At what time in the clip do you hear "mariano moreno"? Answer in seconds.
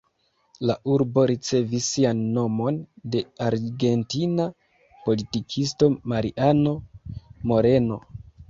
6.15-8.05